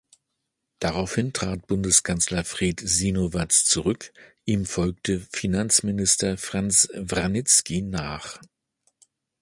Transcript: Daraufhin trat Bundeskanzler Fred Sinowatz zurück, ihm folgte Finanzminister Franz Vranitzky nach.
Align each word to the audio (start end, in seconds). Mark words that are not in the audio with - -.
Daraufhin 0.79 1.31
trat 1.31 1.67
Bundeskanzler 1.67 2.43
Fred 2.43 2.79
Sinowatz 2.83 3.65
zurück, 3.65 4.11
ihm 4.45 4.65
folgte 4.65 5.19
Finanzminister 5.31 6.39
Franz 6.39 6.89
Vranitzky 7.05 7.83
nach. 7.83 8.39